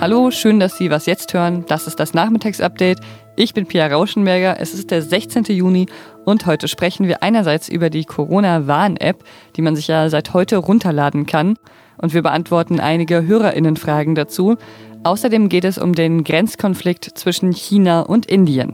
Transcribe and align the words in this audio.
Hallo, 0.00 0.30
schön, 0.30 0.60
dass 0.60 0.76
Sie 0.76 0.90
was 0.90 1.06
jetzt 1.06 1.32
hören. 1.32 1.64
Das 1.66 1.86
ist 1.86 1.98
das 1.98 2.12
Nachmittagsupdate. 2.12 3.00
Ich 3.36 3.54
bin 3.54 3.66
Pia 3.66 3.86
Rauschenberger. 3.86 4.60
Es 4.60 4.74
ist 4.74 4.90
der 4.90 5.02
16. 5.02 5.44
Juni 5.44 5.86
und 6.24 6.46
heute 6.46 6.68
sprechen 6.68 7.08
wir 7.08 7.22
einerseits 7.22 7.68
über 7.68 7.90
die 7.90 8.04
Corona-Warn-App, 8.04 9.24
die 9.56 9.62
man 9.62 9.76
sich 9.76 9.88
ja 9.88 10.08
seit 10.10 10.34
heute 10.34 10.58
runterladen 10.58 11.26
kann. 11.26 11.56
Und 11.96 12.12
wir 12.12 12.22
beantworten 12.22 12.80
einige 12.80 13.26
HörerInnen-Fragen 13.26 14.14
dazu. 14.14 14.56
Außerdem 15.04 15.48
geht 15.48 15.64
es 15.64 15.78
um 15.78 15.94
den 15.94 16.22
Grenzkonflikt 16.22 17.10
zwischen 17.14 17.52
China 17.52 18.00
und 18.00 18.26
Indien. 18.26 18.72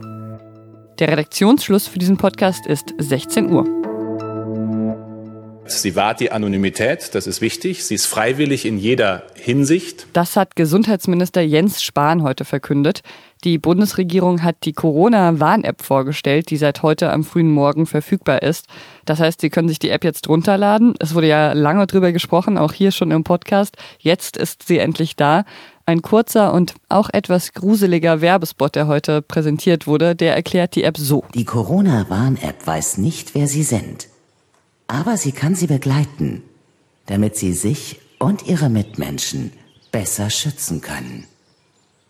Der 0.99 1.07
Redaktionsschluss 1.07 1.87
für 1.87 1.99
diesen 1.99 2.17
Podcast 2.17 2.67
ist 2.67 2.93
16 2.97 3.51
Uhr. 3.51 3.80
Sie 5.65 5.95
wahrt 5.95 6.19
die 6.19 6.31
Anonymität, 6.31 7.13
das 7.13 7.27
ist 7.27 7.39
wichtig. 7.41 7.85
Sie 7.85 7.95
ist 7.95 8.05
freiwillig 8.05 8.65
in 8.65 8.77
jeder 8.77 9.23
Hinsicht. 9.35 10.07
Das 10.13 10.35
hat 10.35 10.55
Gesundheitsminister 10.55 11.41
Jens 11.41 11.83
Spahn 11.83 12.23
heute 12.23 12.45
verkündet. 12.45 13.01
Die 13.43 13.57
Bundesregierung 13.57 14.43
hat 14.43 14.57
die 14.63 14.73
Corona-Warn-App 14.73 15.81
vorgestellt, 15.81 16.49
die 16.49 16.57
seit 16.57 16.83
heute 16.83 17.11
am 17.11 17.23
frühen 17.23 17.51
Morgen 17.51 17.85
verfügbar 17.85 18.43
ist. 18.43 18.67
Das 19.05 19.19
heißt, 19.19 19.41
Sie 19.41 19.49
können 19.49 19.67
sich 19.67 19.79
die 19.79 19.89
App 19.89 20.03
jetzt 20.03 20.27
runterladen. 20.29 20.93
Es 20.99 21.15
wurde 21.15 21.27
ja 21.27 21.53
lange 21.53 21.87
drüber 21.87 22.11
gesprochen, 22.11 22.57
auch 22.57 22.73
hier 22.73 22.91
schon 22.91 23.11
im 23.11 23.23
Podcast. 23.23 23.77
Jetzt 23.99 24.37
ist 24.37 24.67
sie 24.67 24.77
endlich 24.77 25.15
da. 25.15 25.45
Ein 25.85 26.01
kurzer 26.01 26.53
und 26.53 26.75
auch 26.89 27.09
etwas 27.11 27.53
gruseliger 27.53 28.21
Werbespot, 28.21 28.75
der 28.75 28.87
heute 28.87 29.21
präsentiert 29.21 29.87
wurde, 29.87 30.15
der 30.15 30.35
erklärt 30.35 30.75
die 30.75 30.83
App 30.83 30.97
so. 30.97 31.23
Die 31.33 31.45
Corona-Warn-App 31.45 32.67
weiß 32.67 32.97
nicht, 32.97 33.33
wer 33.33 33.47
Sie 33.47 33.63
sind 33.63 34.07
aber 34.91 35.15
sie 35.15 35.31
kann 35.31 35.55
sie 35.55 35.67
begleiten, 35.67 36.43
damit 37.05 37.37
sie 37.37 37.53
sich 37.53 38.01
und 38.19 38.45
ihre 38.45 38.69
Mitmenschen 38.69 39.53
besser 39.91 40.29
schützen 40.29 40.81
können. 40.81 41.25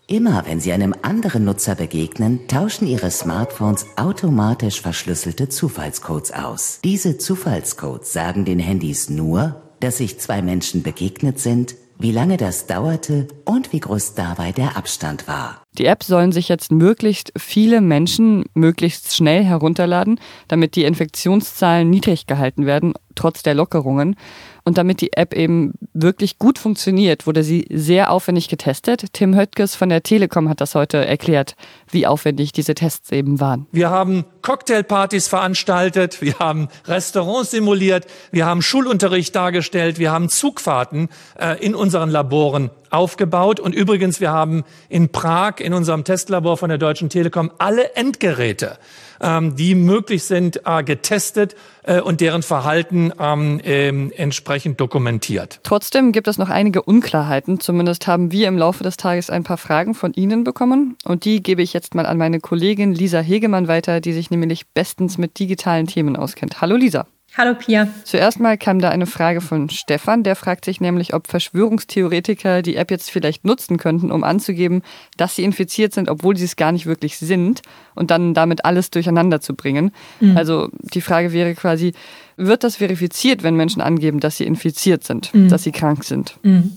Immer 0.08 0.46
wenn 0.46 0.60
Sie 0.60 0.74
einem 0.74 0.94
anderen 1.04 1.46
Nutzer 1.46 1.76
begegnen, 1.76 2.46
tauschen 2.50 2.86
Ihre 2.86 3.12
Smartphones 3.12 3.86
automatisch 3.96 4.82
verschlüsselte 4.82 5.48
Zufallscodes 5.48 6.34
aus. 6.34 6.80
Diese 6.84 7.18
Zufallscodes 7.18 8.12
sagen 8.12 8.44
den 8.44 8.60
Handys 8.60 9.10
nur, 9.10 9.62
dass 9.80 10.00
sich 10.00 10.20
zwei 10.20 10.42
Menschen 10.42 10.84
begegnet 10.84 11.40
sind, 11.40 11.76
wie 11.98 12.12
lange 12.12 12.36
das 12.36 12.66
dauerte 12.66 13.28
und 13.46 13.72
wie 13.72 13.80
groß 13.80 14.16
dabei 14.16 14.52
der 14.52 14.76
Abstand 14.76 15.28
war. 15.30 15.64
Die 15.82 15.88
App 15.88 16.04
sollen 16.04 16.32
sich 16.32 16.48
jetzt 16.48 16.72
möglichst 16.72 17.34
viele 17.36 17.82
Menschen 17.82 18.46
möglichst 18.54 19.16
schnell 19.16 19.44
herunterladen, 19.44 20.20
damit 20.48 20.76
die 20.76 20.84
Infektionszahlen 20.84 21.90
niedrig 21.90 22.28
gehalten 22.28 22.68
werden, 22.68 22.94
trotz 23.16 23.42
der 23.42 23.56
Lockerungen. 23.56 24.16
Und 24.64 24.78
damit 24.78 25.02
die 25.02 25.14
App 25.14 25.34
eben 25.34 25.74
wirklich 25.94 26.38
gut 26.38 26.60
funktioniert, 26.60 27.26
wurde 27.26 27.42
sie 27.42 27.66
sehr 27.72 28.12
aufwendig 28.12 28.48
getestet. 28.48 29.06
Tim 29.14 29.36
Höttges 29.36 29.74
von 29.74 29.90
der 29.90 30.04
Telekom 30.04 30.50
hat 30.50 30.62
das 30.62 30.76
heute 30.76 31.04
erklärt, 31.04 31.56
wie 31.90 32.06
aufwendig 32.06 32.52
diese 32.52 32.76
Tests 32.76 33.12
eben 33.12 33.40
waren. 33.40 33.66
Wir 33.72 33.90
haben 33.90 34.26
Cocktailpartys 34.44 35.28
veranstaltet, 35.30 36.22
wir 36.22 36.38
haben 36.38 36.68
Restaurants 36.86 37.50
simuliert, 37.50 38.06
wir 38.32 38.46
haben 38.46 38.62
Schulunterricht 38.62 39.36
dargestellt, 39.36 39.98
wir 39.98 40.12
haben 40.12 40.30
Zugfahrten 40.30 41.10
äh, 41.40 41.58
in 41.66 41.74
unseren 41.74 42.12
Laboren 42.12 42.70
aufgebaut. 42.92 43.60
Und 43.60 43.74
übrigens, 43.74 44.22
wir 44.22 44.32
haben 44.32 44.64
in 44.90 45.10
Prag 45.10 45.60
in 45.60 45.74
unserem 45.74 46.04
Testlabor 46.04 46.58
von 46.58 46.70
der 46.70 46.78
Deutschen 46.78 47.10
Telekom 47.10 47.52
alle 47.58 47.96
Endgeräte, 47.96 48.78
ähm, 49.22 49.56
die 49.56 49.76
möglich 49.76 50.24
sind, 50.24 50.62
äh, 50.66 50.84
getestet 50.84 51.56
äh, 51.84 52.02
und 52.02 52.22
deren 52.22 52.44
Verhalten 52.44 53.12
ähm, 53.20 53.60
äh, 53.64 53.90
entsprechend 53.90 54.80
dokumentiert. 54.80 55.60
Trotzdem 55.64 56.12
gibt 56.12 56.28
es 56.28 56.38
noch 56.38 56.50
einige 56.50 56.82
Unklarheiten. 56.82 57.60
Zumindest 57.60 58.08
haben 58.08 58.32
wir 58.32 58.48
im 58.48 58.58
Laufe 58.58 58.84
des 58.84 58.98
Tages 58.98 59.30
ein 59.30 59.44
paar 59.44 59.58
Fragen 59.58 59.94
von 59.94 60.14
Ihnen 60.14 60.44
bekommen. 60.44 60.98
Und 61.06 61.26
die 61.26 61.42
gebe 61.42 61.62
ich 61.62 61.74
jetzt 61.74 61.96
mal 61.96 62.06
an 62.06 62.18
meine 62.18 62.40
Kollegin 62.40 62.94
Lisa 62.94 63.20
Hegemann 63.20 63.68
weiter, 63.68 64.02
die 64.02 64.14
sich 64.14 64.30
nämlich 64.32 64.68
bestens 64.74 65.18
mit 65.18 65.40
digitalen 65.40 65.88
Themen 65.88 66.16
auskennt. 66.16 66.62
Hallo 66.62 66.76
Lisa. 66.76 67.08
Hallo 67.38 67.54
Pia. 67.56 67.88
Zuerst 68.04 68.42
mal 68.42 68.58
kam 68.58 68.80
da 68.80 68.90
eine 68.90 69.06
Frage 69.06 69.40
von 69.40 69.70
Stefan, 69.70 70.24
der 70.24 70.36
fragt 70.36 70.66
sich 70.66 70.82
nämlich, 70.82 71.14
ob 71.14 71.28
Verschwörungstheoretiker 71.28 72.62
die 72.62 72.76
App 72.76 72.92
jetzt 72.92 73.10
vielleicht 73.10 73.46
nutzen 73.46 73.78
könnten, 73.78 74.12
um 74.12 74.26
anzugeben, 74.26 74.82
dass 75.16 75.38
sie 75.38 75.44
infiziert 75.44 75.94
sind, 75.94 76.10
obwohl 76.10 76.36
sie 76.36 76.44
es 76.44 76.58
gar 76.58 76.74
nicht 76.74 76.88
wirklich 76.88 77.18
sind 77.18 77.62
und 77.96 78.12
dann 78.12 78.34
damit 78.34 78.66
alles 78.66 78.90
durcheinander 78.92 79.40
zu 79.40 79.56
bringen. 79.56 79.92
Mhm. 80.20 80.36
Also 80.36 80.68
die 80.94 81.00
Frage 81.00 81.32
wäre 81.32 81.56
quasi, 81.56 81.94
wird 82.36 82.66
das 82.66 82.76
verifiziert, 82.76 83.44
wenn 83.44 83.56
Menschen 83.56 83.82
angeben, 83.82 84.20
dass 84.20 84.36
sie 84.36 84.46
infiziert 84.46 85.06
sind, 85.06 85.34
mhm. 85.34 85.48
dass 85.48 85.64
sie 85.64 85.72
krank 85.72 86.04
sind? 86.04 86.38
Mhm. 86.44 86.74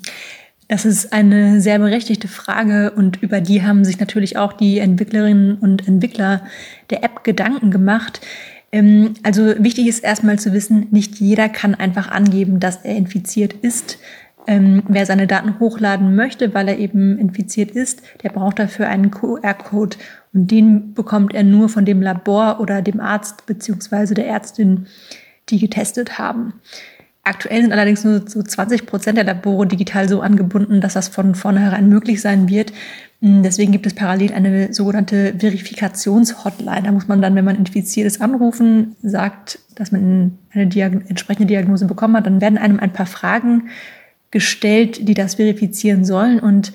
Das 0.68 0.84
ist 0.84 1.12
eine 1.12 1.60
sehr 1.60 1.78
berechtigte 1.78 2.28
Frage 2.28 2.92
und 2.92 3.22
über 3.22 3.40
die 3.40 3.62
haben 3.62 3.84
sich 3.84 4.00
natürlich 4.00 4.38
auch 4.38 4.52
die 4.52 4.78
Entwicklerinnen 4.78 5.56
und 5.56 5.86
Entwickler 5.86 6.42
der 6.90 7.04
App 7.04 7.22
Gedanken 7.22 7.70
gemacht. 7.70 8.20
Ähm, 8.74 9.14
also 9.22 9.54
wichtig 9.58 9.86
ist 9.86 10.02
erstmal 10.02 10.36
zu 10.40 10.52
wissen, 10.52 10.88
nicht 10.90 11.20
jeder 11.20 11.48
kann 11.48 11.76
einfach 11.76 12.10
angeben, 12.10 12.58
dass 12.58 12.84
er 12.84 12.96
infiziert 12.96 13.52
ist. 13.52 13.98
Ähm, 14.48 14.82
wer 14.88 15.06
seine 15.06 15.28
Daten 15.28 15.60
hochladen 15.60 16.16
möchte, 16.16 16.52
weil 16.54 16.68
er 16.68 16.78
eben 16.78 17.16
infiziert 17.16 17.70
ist, 17.70 18.02
der 18.24 18.30
braucht 18.30 18.58
dafür 18.58 18.88
einen 18.88 19.12
QR-Code 19.12 19.96
und 20.34 20.50
den 20.50 20.92
bekommt 20.92 21.34
er 21.34 21.44
nur 21.44 21.68
von 21.68 21.84
dem 21.84 22.02
Labor 22.02 22.58
oder 22.60 22.82
dem 22.82 22.98
Arzt 22.98 23.46
beziehungsweise 23.46 24.14
der 24.14 24.26
Ärztin, 24.26 24.86
die 25.50 25.60
getestet 25.60 26.18
haben. 26.18 26.54
Aktuell 27.26 27.62
sind 27.62 27.72
allerdings 27.72 28.04
nur 28.04 28.28
so 28.28 28.42
20 28.42 28.84
Prozent 28.84 29.16
der 29.16 29.24
Labore 29.24 29.66
digital 29.66 30.08
so 30.10 30.20
angebunden, 30.20 30.82
dass 30.82 30.92
das 30.92 31.08
von 31.08 31.34
vornherein 31.34 31.88
möglich 31.88 32.20
sein 32.20 32.50
wird. 32.50 32.72
Hm, 33.22 33.42
deswegen 33.42 33.72
gibt 33.72 33.86
es 33.86 33.94
parallel 33.94 34.34
eine 34.34 34.74
sogenannte 34.74 35.34
Verifikations-Hotline. 35.38 36.82
Da 36.82 36.92
muss 36.92 37.08
man 37.08 37.22
dann, 37.22 37.34
wenn 37.34 37.46
man 37.46 37.56
infiziert 37.56 38.06
ist, 38.06 38.20
anrufen, 38.20 38.96
sagt, 39.02 39.58
dass 39.74 39.90
man 39.90 40.38
eine 40.52 40.66
Diag 40.66 41.08
entsprechende 41.08 41.46
Diagnose 41.46 41.86
bekommen 41.86 42.16
hat. 42.16 42.26
Dann 42.26 42.42
werden 42.42 42.58
einem 42.58 42.78
ein 42.78 42.92
paar 42.92 43.06
Fragen 43.06 43.70
gestellt, 44.30 45.08
die 45.08 45.14
das 45.14 45.36
verifizieren 45.36 46.04
sollen. 46.04 46.40
Und 46.40 46.74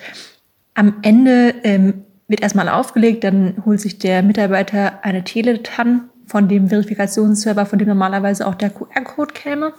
am 0.74 0.96
Ende 1.04 1.54
ähm, 1.64 2.06
wird 2.28 2.42
erstmal 2.42 2.70
aufgelegt, 2.70 3.24
dann 3.24 3.62
holt 3.66 3.82
sich 3.82 4.00
der 4.00 4.24
Mitarbeiter 4.24 5.04
eine 5.04 5.24
Teletan 5.24 6.10
von 6.26 6.48
dem 6.48 6.70
Verifikationsserver, 6.70 7.66
von 7.66 7.78
dem 7.78 7.88
normalerweise 7.88 8.48
auch 8.48 8.56
der 8.56 8.70
QR-Code 8.70 9.34
käme. 9.34 9.74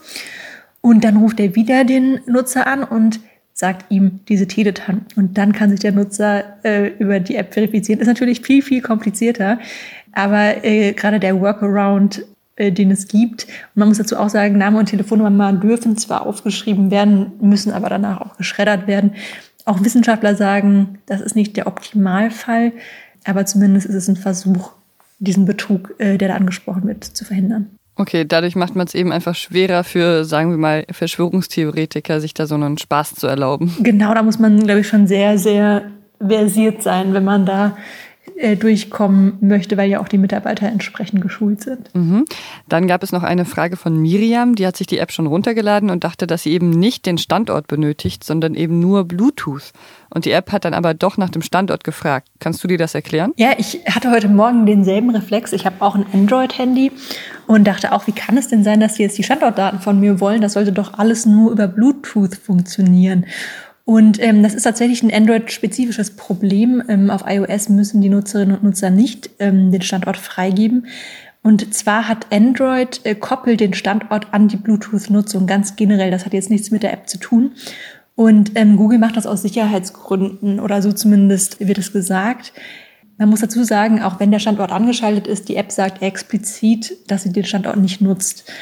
Und 0.81 1.05
dann 1.05 1.17
ruft 1.17 1.41
er 1.41 1.55
wieder 1.55 1.85
den 1.85 2.21
Nutzer 2.27 2.67
an 2.67 2.85
und 2.85 3.21
sagt 3.53 3.91
ihm 3.93 4.21
diese 4.29 4.47
Teletan. 4.47 5.05
Und 5.17 5.37
dann 5.37 5.53
kann 5.53 5.71
sich 5.71 5.81
der 5.81 5.93
Nutzer 5.93 6.45
äh, 6.65 6.89
über 6.99 7.21
die 7.21 7.37
App 7.37 7.53
verifizieren. 7.53 8.01
Ist 8.01 8.07
natürlich 8.07 8.41
viel, 8.41 8.63
viel 8.63 8.81
komplizierter. 8.81 9.59
Aber 10.13 10.65
äh, 10.65 10.93
gerade 10.93 11.21
der 11.21 11.41
Workaround, 11.41 12.25
äh, 12.57 12.73
den 12.73 12.91
es 12.91 13.07
gibt, 13.07 13.45
und 13.45 13.77
man 13.77 13.89
muss 13.89 13.99
dazu 13.99 14.17
auch 14.17 14.31
sagen, 14.31 14.57
Name 14.57 14.79
und 14.79 14.87
Telefonnummer 14.87 15.53
dürfen 15.53 15.97
zwar 15.99 16.27
aufgeschrieben 16.27 16.91
werden, 16.91 17.33
müssen 17.41 17.73
aber 17.73 17.91
danach 17.91 18.21
auch 18.23 18.37
geschreddert 18.37 18.87
werden. 18.87 19.13
Auch 19.67 19.85
Wissenschaftler 19.85 20.35
sagen, 20.35 20.99
das 21.07 21.21
ist 21.21 21.37
nicht 21.37 21.57
der 21.57 21.67
Optimalfall, 21.67 22.73
aber 23.25 23.45
zumindest 23.45 23.87
ist 23.87 23.95
es 23.95 24.09
ein 24.09 24.17
Versuch, 24.17 24.73
diesen 25.19 25.45
Betrug, 25.45 25.95
äh, 25.99 26.17
der 26.17 26.29
da 26.29 26.35
angesprochen 26.37 26.87
wird, 26.87 27.05
zu 27.05 27.27
verhindern. 27.27 27.69
Okay, 28.01 28.25
dadurch 28.27 28.57
macht 28.57 28.75
man 28.77 28.87
es 28.87 28.95
eben 28.95 29.13
einfach 29.13 29.35
schwerer 29.35 29.85
für, 29.85 30.25
sagen 30.25 30.51
wir 30.51 30.57
mal, 30.57 30.87
Verschwörungstheoretiker, 30.91 32.19
sich 32.23 32.33
da 32.33 32.47
so 32.47 32.55
einen 32.55 32.79
Spaß 32.79 33.15
zu 33.17 33.27
erlauben. 33.27 33.77
Genau, 33.81 34.15
da 34.15 34.23
muss 34.23 34.39
man, 34.39 34.59
glaube 34.59 34.81
ich, 34.81 34.89
schon 34.89 35.07
sehr, 35.07 35.37
sehr 35.37 35.83
versiert 36.19 36.83
sein, 36.83 37.13
wenn 37.13 37.25
man 37.25 37.45
da 37.45 37.77
äh, 38.41 38.57
durchkommen 38.57 39.37
möchte, 39.41 39.77
weil 39.77 39.91
ja 39.91 40.01
auch 40.01 40.09
die 40.09 40.17
Mitarbeiter 40.17 40.67
entsprechend 40.67 41.21
geschult 41.21 41.63
sind. 41.63 41.95
Mhm. 41.95 42.25
Dann 42.69 42.87
gab 42.87 43.03
es 43.03 43.13
noch 43.13 43.23
eine 43.23 43.45
Frage 43.45 43.77
von 43.77 44.01
Miriam, 44.01 44.55
die 44.55 44.67
hat 44.67 44.79
sich 44.79 44.87
die 44.87 44.97
App 44.97 45.13
schon 45.13 45.27
runtergeladen 45.27 45.91
und 45.91 46.05
dachte, 46.05 46.27
dass 46.27 46.45
sie 46.45 46.53
eben 46.53 46.71
nicht 46.71 47.05
den 47.05 47.19
Standort 47.19 47.67
benötigt, 47.67 48.25
sondern 48.25 48.55
eben 48.55 48.81
nur 48.81 49.05
Bluetooth. 49.05 49.73
Und 50.09 50.25
die 50.25 50.31
App 50.31 50.53
hat 50.53 50.65
dann 50.65 50.73
aber 50.73 50.95
doch 50.95 51.19
nach 51.19 51.29
dem 51.29 51.43
Standort 51.43 51.85
gefragt. 51.85 52.29
Kannst 52.39 52.65
du 52.65 52.69
dir 52.69 52.79
das 52.79 52.95
erklären? 52.95 53.33
Ja, 53.37 53.51
ich 53.59 53.81
hatte 53.87 54.11
heute 54.11 54.29
Morgen 54.29 54.65
denselben 54.65 55.11
Reflex. 55.11 55.53
Ich 55.53 55.67
habe 55.67 55.77
auch 55.81 55.95
ein 55.95 56.07
Android-Handy 56.13 56.93
und 57.47 57.65
dachte 57.67 57.93
auch, 57.93 58.07
wie 58.07 58.13
kann 58.13 58.39
es 58.39 58.49
denn 58.49 58.65
sein, 58.65 58.81
dass 58.81 58.95
sie 58.95 59.03
jetzt 59.03 59.19
die 59.19 59.23
Standortdaten 59.23 59.81
von 59.81 60.01
mir 60.01 60.19
wollen? 60.19 60.41
Das 60.41 60.55
sollte 60.55 60.73
doch 60.73 60.95
alles 60.95 61.27
nur 61.27 61.53
über 61.53 61.69
Bluetooth 61.69 62.35
funktionieren. 62.35 63.27
Und 63.91 64.23
ähm, 64.23 64.45
das 64.45 64.55
ist 64.55 64.63
tatsächlich 64.63 65.03
ein 65.03 65.13
Android-spezifisches 65.13 66.15
Problem. 66.15 66.81
Ähm, 66.87 67.11
auf 67.11 67.25
iOS 67.27 67.71
müssen 67.71 68.01
die 68.01 68.09
Nutzerinnen 68.09 68.55
und 68.55 68.63
Nutzer 68.63 68.89
nicht 68.89 69.31
ähm, 69.41 69.73
den 69.73 69.83
Standort 69.83 70.17
freigeben. 70.17 70.87
Und 71.43 71.75
zwar 71.75 72.07
hat 72.07 72.29
Android 72.31 73.01
äh, 73.03 73.17
koppelt 73.17 73.59
den 73.59 73.75
Standort 73.75 74.29
an 74.31 74.47
die 74.47 74.59
Bluetooth-Nutzung 74.59 75.49
ganz 75.49 75.75
generell. 75.75 76.13
Das 76.13 76.25
hat 76.25 76.35
jetzt 76.35 76.51
nichts 76.51 76.71
mit 76.71 76.85
der 76.85 76.93
App 76.93 77.09
zu 77.09 77.19
tun. 77.19 77.51
Und 78.15 78.53
ähm, 78.55 78.77
Google 78.77 79.01
macht 79.01 79.17
das 79.17 79.27
aus 79.27 79.43
Sicherheitsgründen 79.43 80.61
oder 80.61 80.83
so 80.83 80.93
zumindest 80.93 81.59
wird 81.59 81.79
es 81.79 81.93
gesagt. 81.93 82.53
Man 83.19 83.29
muss 83.29 83.41
dazu 83.41 83.65
sagen, 83.65 84.03
auch 84.03 84.21
wenn 84.21 84.31
der 84.31 84.39
Standort 84.39 84.71
angeschaltet 84.71 85.27
ist, 85.27 85.49
die 85.49 85.57
App 85.57 85.73
sagt 85.73 86.01
explizit, 86.01 86.97
dass 87.09 87.25
sie 87.25 87.33
den 87.33 87.45
Standort 87.45 87.79
nicht 87.79 88.01
nutzt. 88.01 88.53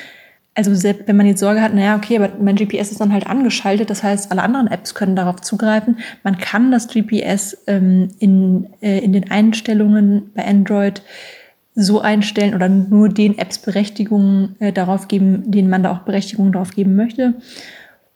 Also 0.59 0.75
selbst 0.75 1.07
wenn 1.07 1.17
man 1.17 1.27
jetzt 1.27 1.39
Sorge 1.39 1.63
hat, 1.63 1.73
naja, 1.73 1.95
okay, 1.95 2.19
aber 2.19 2.33
mein 2.41 2.57
GPS 2.57 2.91
ist 2.91 3.01
dann 3.01 3.13
halt 3.13 3.29
angeschaltet, 3.29 3.91
das 3.91 4.03
heißt, 4.03 4.33
alle 4.33 4.43
anderen 4.43 4.67
Apps 4.67 4.93
können 4.93 5.15
darauf 5.15 5.41
zugreifen. 5.41 5.99
Man 6.25 6.37
kann 6.37 6.73
das 6.73 6.89
GPS 6.89 7.57
ähm, 7.69 8.09
in, 8.19 8.67
äh, 8.81 8.99
in 8.99 9.13
den 9.13 9.31
Einstellungen 9.31 10.33
bei 10.35 10.45
Android 10.45 11.03
so 11.77 12.01
einstellen 12.01 12.57
oder 12.57 12.69
nur 12.69 13.09
den 13.09 13.39
Apps 13.39 13.59
Berechtigungen 13.59 14.57
äh, 14.59 14.73
darauf 14.73 15.07
geben, 15.07 15.49
denen 15.49 15.71
man 15.71 15.85
da 15.85 15.93
auch 15.93 16.01
Berechtigungen 16.01 16.53
darauf 16.53 16.73
geben 16.73 16.97
möchte. 16.97 17.35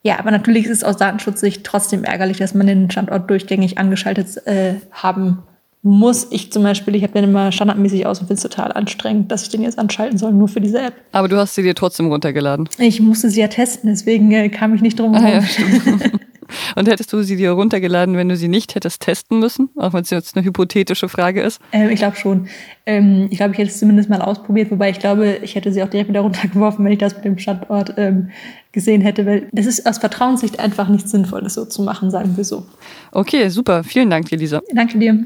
Ja, 0.03 0.19
aber 0.19 0.33
natürlich 0.33 0.65
ist 0.65 0.79
es 0.79 0.85
aus 0.85 0.97
Datenschutzsicht 0.97 1.63
trotzdem 1.63 2.03
ärgerlich, 2.03 2.39
dass 2.39 2.55
man 2.55 2.67
den 2.67 2.91
Standort 2.91 3.31
durchgängig 3.31 3.79
angeschaltet 3.79 4.45
äh, 4.49 4.75
haben 4.91 5.45
muss 5.83 6.29
ich 6.31 6.53
zum 6.53 6.63
Beispiel, 6.63 6.95
ich 6.95 7.03
habe 7.03 7.13
den 7.13 7.25
immer 7.25 7.51
standardmäßig 7.51 8.07
aus 8.07 8.21
und 8.21 8.29
finde 8.29 8.35
es 8.37 8.43
total 8.43 8.73
anstrengend, 8.73 9.33
dass 9.33 9.43
ich 9.43 9.49
den 9.49 9.63
jetzt 9.63 9.79
anschalten 9.79 10.17
soll, 10.17 10.33
nur 10.33 10.47
für 10.47 10.61
diese 10.61 10.81
App. 10.81 10.95
Aber 11.11 11.27
du 11.27 11.37
hast 11.37 11.57
sie 11.57 11.63
dir 11.63 11.75
trotzdem 11.75 12.07
runtergeladen. 12.07 12.69
Ich 12.79 13.01
musste 13.01 13.31
sie 13.31 13.41
ja 13.41 13.49
testen, 13.49 13.91
deswegen 13.91 14.31
äh, 14.31 14.49
kam 14.49 14.75
ich 14.75 14.81
nicht 14.81 14.99
drum 14.99 15.15
herum. 15.15 15.27
Ah, 15.27 15.41
ja, 15.41 16.11
und 16.77 16.89
hättest 16.89 17.13
du 17.13 17.23
sie 17.23 17.37
dir 17.37 17.53
runtergeladen, 17.53 18.17
wenn 18.17 18.29
du 18.29 18.37
sie 18.37 18.49
nicht 18.49 18.75
hättest 18.75 19.03
testen 19.03 19.39
müssen? 19.39 19.71
Auch 19.77 19.93
wenn 19.93 20.03
es 20.03 20.11
jetzt 20.11 20.37
eine 20.37 20.45
hypothetische 20.45 21.09
Frage 21.09 21.43
ist? 21.43 21.61
Ähm, 21.73 21.91
ich 21.91 22.01
glaube 22.01 22.17
schon. 22.17 22.49
Ähm, 22.87 23.29
ich 23.31 23.39
glaube, 23.39 23.53
ich 23.53 23.59
hätte 23.59 23.71
es 23.71 23.79
zumindest 23.79 24.09
mal 24.11 24.21
ausprobiert, 24.21 24.71
wobei 24.71 24.91
ich 24.91 24.99
glaube, 24.99 25.39
ich 25.43 25.55
hätte 25.55 25.73
sie 25.73 25.83
auch 25.83 25.89
direkt 25.89 26.09
wieder 26.09 26.21
runtergeworfen, 26.21 26.85
wenn 26.85 26.93
ich 26.93 26.99
das 26.99 27.15
mit 27.15 27.25
dem 27.25 27.39
Standort 27.39 27.95
ähm, 27.97 28.31
gesehen 28.73 29.03
hätte, 29.03 29.27
weil 29.27 29.49
es 29.55 29.67
ist 29.67 29.87
aus 29.87 29.99
Vertrauenssicht 29.99 30.59
einfach 30.59 30.89
nicht 30.89 31.09
sinnvoll, 31.09 31.43
das 31.43 31.55
so 31.55 31.65
zu 31.65 31.83
machen, 31.83 32.11
sagen 32.11 32.37
wir 32.37 32.45
so. 32.45 32.67
Okay, 33.13 33.49
super. 33.49 33.85
Vielen 33.85 34.11
Dank, 34.11 34.33
Elisa. 34.33 34.61
Danke 34.75 34.99
dir. 34.99 35.25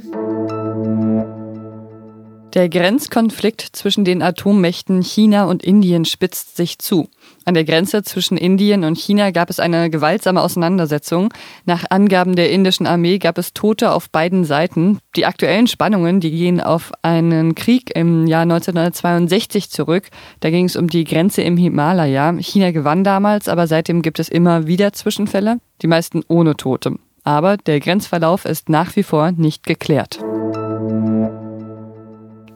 Der 2.56 2.70
Grenzkonflikt 2.70 3.61
zwischen 3.61 4.06
den 4.06 4.23
Atommächten 4.23 5.03
China 5.03 5.44
und 5.44 5.62
Indien 5.62 6.06
spitzt 6.06 6.56
sich 6.56 6.79
zu. 6.79 7.11
An 7.44 7.53
der 7.53 7.64
Grenze 7.64 8.03
zwischen 8.03 8.38
Indien 8.38 8.82
und 8.85 8.97
China 8.97 9.31
gab 9.31 9.50
es 9.50 9.61
eine 9.61 9.91
gewaltsame 9.91 10.41
Auseinandersetzung. 10.41 11.35
Nach 11.67 11.85
Angaben 11.91 12.35
der 12.35 12.50
indischen 12.50 12.87
Armee 12.87 13.19
gab 13.19 13.37
es 13.37 13.53
Tote 13.53 13.93
auf 13.93 14.08
beiden 14.08 14.47
Seiten. 14.47 15.00
Die 15.17 15.26
aktuellen 15.26 15.67
Spannungen, 15.67 16.20
die 16.20 16.31
gehen 16.31 16.62
auf 16.62 16.93
einen 17.03 17.55
Krieg 17.55 17.94
im 17.94 18.26
Jahr 18.26 18.44
1962 18.44 19.69
zurück. 19.69 20.05
Da 20.41 20.49
ging 20.49 20.64
es 20.64 20.76
um 20.76 20.88
die 20.88 21.05
Grenze 21.05 21.43
im 21.43 21.59
Himalaya. 21.59 22.32
China 22.41 22.70
gewann 22.70 23.05
damals, 23.05 23.49
aber 23.49 23.67
seitdem 23.67 24.00
gibt 24.00 24.19
es 24.19 24.31
immer 24.31 24.67
wieder 24.67 24.94
Zwischenfälle, 24.94 25.59
die 25.82 25.88
meisten 25.88 26.23
ohne 26.26 26.56
Tote. 26.56 26.94
Aber 27.23 27.59
der 27.59 27.81
Grenzverlauf 27.81 28.47
ist 28.47 28.70
nach 28.70 28.97
wie 28.97 29.02
vor 29.02 29.31
nicht 29.32 29.67
geklärt. 29.67 30.20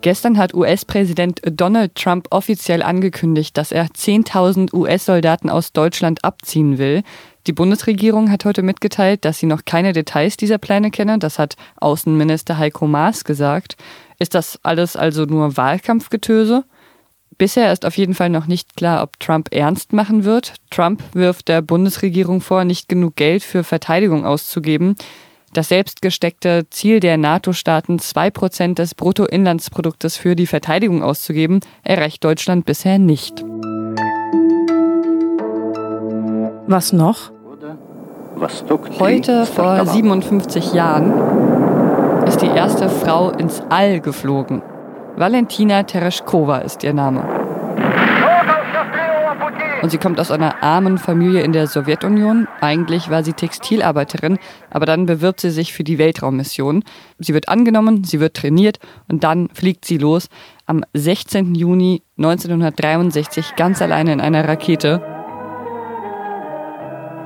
Gestern 0.03 0.39
hat 0.39 0.55
US-Präsident 0.55 1.43
Donald 1.45 1.95
Trump 1.95 2.29
offiziell 2.31 2.83
angekündigt, 2.83 3.59
dass 3.59 3.71
er 3.71 3.87
10.000 3.87 4.73
US-Soldaten 4.73 5.51
aus 5.51 5.73
Deutschland 5.73 6.25
abziehen 6.25 6.79
will. 6.79 7.03
Die 7.47 7.53
Bundesregierung 7.53 8.31
hat 8.31 8.47
heute 8.47 8.63
mitgeteilt, 8.63 9.27
dass 9.27 9.39
sie 9.39 9.47
noch 9.47 9.67
keine 9.67 9.93
Details 9.93 10.39
dieser 10.39 10.57
Pläne 10.57 10.91
kenne. 10.91 11.19
Das 11.19 11.39
hat 11.39 11.57
Außenminister 11.77 12.57
Heiko 12.57 12.87
Maas 12.87 13.25
gesagt. 13.25 13.77
Ist 14.19 14.35
das 14.35 14.59
alles 14.63 14.97
also 14.97 15.25
nur 15.25 15.59
Wahlkampfgetöse? 15.59 16.65
Bisher 17.37 17.73
ist 17.73 17.85
auf 17.85 17.97
jeden 17.97 18.15
Fall 18.15 18.31
noch 18.31 18.47
nicht 18.47 18.77
klar, 18.77 19.03
ob 19.03 19.19
Trump 19.21 19.49
ernst 19.51 19.93
machen 19.93 20.25
wird. 20.25 20.55
Trump 20.71 21.03
wirft 21.13 21.49
der 21.49 21.61
Bundesregierung 21.61 22.41
vor, 22.41 22.65
nicht 22.65 22.89
genug 22.89 23.17
Geld 23.17 23.43
für 23.43 23.65
Verteidigung 23.65 24.25
auszugeben. 24.25 24.95
Das 25.53 25.69
selbstgesteckte 25.69 26.71
Ziel 26.71 27.01
der 27.01 27.17
NATO-Staaten, 27.17 27.99
zwei 27.99 28.31
Prozent 28.31 28.79
des 28.79 28.95
Bruttoinlandsproduktes 28.95 30.17
für 30.17 30.37
die 30.37 30.47
Verteidigung 30.47 31.03
auszugeben, 31.03 31.59
erreicht 31.83 32.23
Deutschland 32.23 32.67
bisher 32.67 33.01
nicht. 33.01 33.45
Was 36.69 36.93
noch? 36.93 37.33
Heute 39.01 39.45
vor 39.45 39.85
57 39.85 40.73
Jahren 40.73 42.25
ist 42.29 42.43
die 42.43 42.47
erste 42.47 42.89
Frau 42.89 43.31
ins 43.31 43.61
All 43.71 43.99
geflogen. 43.99 44.63
Valentina 45.17 45.83
Tereshkova 45.83 46.59
ist 46.59 46.85
ihr 46.85 46.95
Name. 46.95 47.25
Und 49.83 49.91
sie 49.91 49.99
kommt 49.99 50.21
aus 50.21 50.31
einer 50.31 50.63
armen 50.63 50.99
Familie 50.99 51.43
in 51.43 51.53
der 51.53 51.67
Sowjetunion. 51.67 52.47
Eigentlich 52.61 53.09
war 53.09 53.25
sie 53.25 53.33
Textilarbeiterin, 53.33 54.39
aber 54.69 54.85
dann 54.85 55.07
bewirbt 55.07 55.41
sie 55.41 55.51
sich 55.51 55.73
für 55.73 55.85
die 55.85 55.99
Weltraummission. 55.99 56.85
Sie 57.19 57.33
wird 57.33 57.49
angenommen, 57.49 58.05
sie 58.05 58.21
wird 58.21 58.37
trainiert 58.37 58.79
und 59.09 59.25
dann 59.25 59.49
fliegt 59.55 59.87
sie 59.87 59.97
los 59.97 60.29
am 60.67 60.85
16. 60.93 61.55
Juni 61.55 62.03
1963 62.19 63.57
ganz 63.57 63.81
alleine 63.81 64.13
in 64.13 64.21
einer 64.21 64.47
Rakete. 64.47 65.03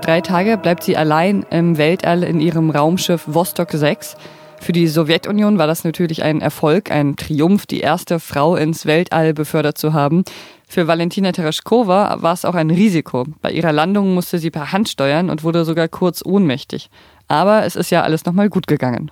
Drei 0.01 0.21
Tage 0.21 0.56
bleibt 0.59 0.85
sie 0.85 0.97
allein 0.97 1.45
im 1.51 1.77
Weltall 1.77 2.23
in 2.23 2.39
ihrem 2.39 2.71
Raumschiff 2.71 3.25
Vostok 3.27 3.73
6. 3.73 4.17
Für 4.61 4.73
die 4.73 4.87
Sowjetunion 4.87 5.59
war 5.59 5.67
das 5.67 5.85
natürlich 5.85 6.23
ein 6.23 6.41
Erfolg, 6.41 6.91
ein 6.91 7.17
Triumph, 7.17 7.67
die 7.67 7.81
erste 7.81 8.19
Frau 8.19 8.56
ins 8.56 8.87
Weltall 8.87 9.35
befördert 9.35 9.77
zu 9.77 9.93
haben. 9.93 10.25
Für 10.67 10.87
Valentina 10.87 11.33
Tereshkova 11.33 12.23
war 12.23 12.33
es 12.33 12.45
auch 12.45 12.55
ein 12.55 12.71
Risiko. 12.71 13.25
Bei 13.43 13.53
ihrer 13.53 13.73
Landung 13.73 14.15
musste 14.15 14.39
sie 14.39 14.51
per 14.51 14.73
Hand 14.73 14.89
steuern 14.89 15.31
und 15.31 15.45
wurde 15.45 15.65
sogar 15.65 15.89
kurz 15.89 16.23
ohnmächtig. 16.25 16.89
Aber 17.29 17.65
es 17.65 17.77
ist 17.77 17.91
ja 17.91 18.03
alles 18.03 18.25
nochmal 18.25 18.49
gut 18.49 18.67
gegangen. 18.67 19.11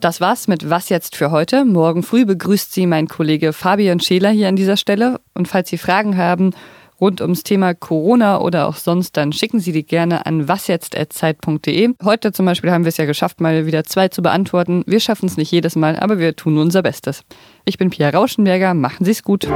Das 0.00 0.22
war's 0.22 0.48
mit 0.48 0.70
Was 0.70 0.88
jetzt 0.88 1.14
für 1.14 1.30
heute. 1.30 1.66
Morgen 1.66 2.02
früh 2.02 2.24
begrüßt 2.24 2.72
Sie 2.72 2.86
mein 2.86 3.06
Kollege 3.06 3.52
Fabian 3.52 4.00
Scheler 4.00 4.30
hier 4.30 4.48
an 4.48 4.56
dieser 4.56 4.78
Stelle. 4.78 5.20
Und 5.34 5.46
falls 5.46 5.68
Sie 5.68 5.76
Fragen 5.76 6.16
haben 6.16 6.54
rund 7.00 7.20
ums 7.20 7.42
Thema 7.42 7.74
Corona 7.74 8.40
oder 8.40 8.68
auch 8.68 8.76
sonst, 8.76 9.16
dann 9.16 9.32
schicken 9.32 9.60
Sie 9.60 9.72
die 9.72 9.84
gerne 9.84 10.26
an 10.26 10.48
wasjetzt.zeit.de. 10.48 11.94
Heute 12.04 12.32
zum 12.32 12.46
Beispiel 12.46 12.70
haben 12.70 12.84
wir 12.84 12.90
es 12.90 12.96
ja 12.98 13.06
geschafft, 13.06 13.40
mal 13.40 13.66
wieder 13.66 13.84
zwei 13.84 14.08
zu 14.08 14.22
beantworten. 14.22 14.84
Wir 14.86 15.00
schaffen 15.00 15.26
es 15.26 15.36
nicht 15.36 15.50
jedes 15.50 15.76
Mal, 15.76 15.98
aber 15.98 16.18
wir 16.18 16.36
tun 16.36 16.58
unser 16.58 16.82
Bestes. 16.82 17.22
Ich 17.64 17.78
bin 17.78 17.90
Pia 17.90 18.10
Rauschenberger, 18.10 18.74
machen 18.74 19.04
Sie 19.04 19.12
es 19.12 19.22
gut. 19.22 19.44
Ihre 19.44 19.50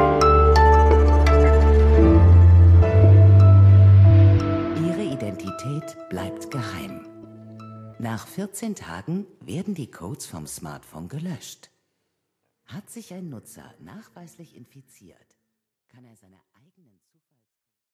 Identität 5.12 5.96
bleibt 6.08 6.50
geheim. 6.50 7.00
Nach 7.98 8.26
14 8.26 8.74
Tagen 8.74 9.26
werden 9.40 9.74
die 9.74 9.90
Codes 9.90 10.26
vom 10.26 10.46
Smartphone 10.46 11.08
gelöscht. 11.08 11.70
Hat 12.66 12.90
sich 12.90 13.12
ein 13.12 13.28
Nutzer 13.28 13.74
nachweislich 13.80 14.56
infiziert, 14.56 15.36
kann 15.88 16.04
er 16.04 16.16
seine 16.16 16.40